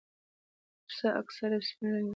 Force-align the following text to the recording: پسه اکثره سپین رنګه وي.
پسه 0.87 1.07
اکثره 1.21 1.57
سپین 1.67 1.87
رنګه 1.95 2.07
وي. 2.07 2.09